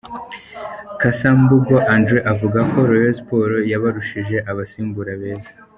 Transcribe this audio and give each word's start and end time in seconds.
Cassa 0.99 1.29
Mbungo 1.41 1.75
Andre 1.95 2.19
avuga 2.33 2.59
ko 2.71 2.77
Rayonn 2.89 3.17
Sports 3.19 3.65
yabarushije 3.71 4.35
abasimbura 4.51 5.11
beza. 5.21 5.51